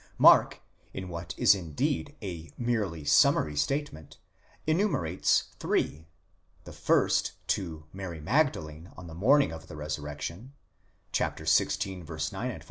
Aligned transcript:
Mark, 0.17 0.61
in 0.95 1.09
what 1.09 1.35
is 1.37 1.53
indeed 1.53 2.15
a 2.23 2.49
merely 2.57 3.05
summary 3.05 3.55
statement, 3.55 4.17
enume 4.67 4.99
rates 4.99 5.49
three: 5.59 6.07
the 6.63 6.73
first, 6.73 7.33
to 7.49 7.85
Mary 7.93 8.19
Magdalene 8.19 8.91
on 8.97 9.05
the 9.05 9.13
morning 9.13 9.51
of 9.51 9.67
the 9.67 9.75
resurrection 9.75 10.53
(xvi. 11.13 12.31
9 12.33 12.51
f.) 12.51 12.59